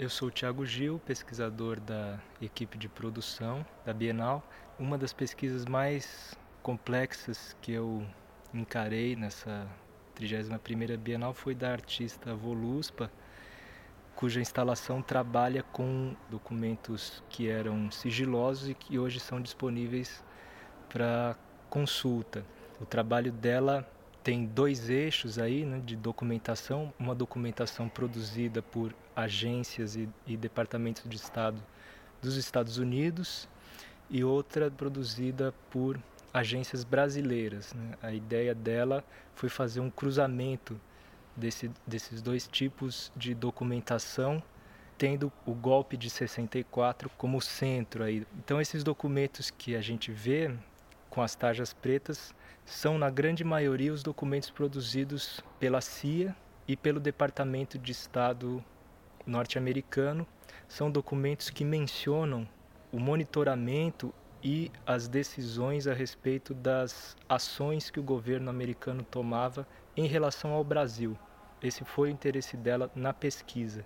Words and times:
Eu 0.00 0.08
sou 0.08 0.28
o 0.28 0.30
Thiago 0.30 0.64
Gil, 0.64 0.98
pesquisador 1.04 1.78
da 1.78 2.18
equipe 2.40 2.78
de 2.78 2.88
produção 2.88 3.66
da 3.84 3.92
Bienal. 3.92 4.42
Uma 4.78 4.96
das 4.96 5.12
pesquisas 5.12 5.66
mais 5.66 6.34
complexas 6.62 7.54
que 7.60 7.72
eu 7.72 8.06
encarei 8.54 9.14
nessa 9.14 9.68
31ª 10.18 10.96
Bienal 10.96 11.34
foi 11.34 11.54
da 11.54 11.70
artista 11.70 12.34
Voluspa, 12.34 13.12
cuja 14.16 14.40
instalação 14.40 15.02
trabalha 15.02 15.62
com 15.64 16.16
documentos 16.30 17.22
que 17.28 17.50
eram 17.50 17.90
sigilosos 17.90 18.70
e 18.70 18.74
que 18.74 18.98
hoje 18.98 19.20
são 19.20 19.38
disponíveis 19.38 20.24
para 20.88 21.36
consulta. 21.68 22.42
O 22.80 22.86
trabalho 22.86 23.30
dela 23.30 23.86
tem 24.22 24.44
dois 24.44 24.90
eixos 24.90 25.38
aí 25.38 25.64
né, 25.64 25.80
de 25.84 25.96
documentação, 25.96 26.92
uma 26.98 27.14
documentação 27.14 27.88
produzida 27.88 28.60
por 28.60 28.94
agências 29.16 29.96
e, 29.96 30.08
e 30.26 30.36
departamentos 30.36 31.08
de 31.08 31.16
Estado 31.16 31.62
dos 32.20 32.36
Estados 32.36 32.76
Unidos 32.76 33.48
e 34.10 34.22
outra 34.22 34.70
produzida 34.70 35.54
por 35.70 35.98
agências 36.32 36.84
brasileiras. 36.84 37.72
Né? 37.72 37.92
A 38.02 38.12
ideia 38.12 38.54
dela 38.54 39.04
foi 39.34 39.48
fazer 39.48 39.80
um 39.80 39.90
cruzamento 39.90 40.78
desse, 41.34 41.70
desses 41.86 42.20
dois 42.20 42.46
tipos 42.46 43.10
de 43.16 43.34
documentação, 43.34 44.42
tendo 44.98 45.32
o 45.46 45.54
golpe 45.54 45.96
de 45.96 46.10
64 46.10 47.10
como 47.16 47.40
centro 47.40 48.04
aí. 48.04 48.26
Então 48.38 48.60
esses 48.60 48.84
documentos 48.84 49.50
que 49.50 49.74
a 49.74 49.80
gente 49.80 50.12
vê 50.12 50.54
com 51.10 51.20
as 51.20 51.34
tarjas 51.34 51.72
pretas 51.72 52.32
são, 52.64 52.96
na 52.96 53.10
grande 53.10 53.42
maioria, 53.42 53.92
os 53.92 54.02
documentos 54.02 54.48
produzidos 54.48 55.40
pela 55.58 55.80
CIA 55.80 56.34
e 56.68 56.76
pelo 56.76 57.00
Departamento 57.00 57.76
de 57.78 57.90
Estado 57.90 58.64
norte-americano. 59.26 60.24
São 60.68 60.88
documentos 60.88 61.50
que 61.50 61.64
mencionam 61.64 62.48
o 62.92 63.00
monitoramento 63.00 64.14
e 64.42 64.70
as 64.86 65.08
decisões 65.08 65.86
a 65.86 65.92
respeito 65.92 66.54
das 66.54 67.16
ações 67.28 67.90
que 67.90 68.00
o 68.00 68.04
governo 68.04 68.48
americano 68.48 69.02
tomava 69.02 69.66
em 69.96 70.06
relação 70.06 70.52
ao 70.52 70.62
Brasil. 70.62 71.18
Esse 71.60 71.84
foi 71.84 72.08
o 72.08 72.12
interesse 72.12 72.56
dela 72.56 72.90
na 72.94 73.12
pesquisa. 73.12 73.84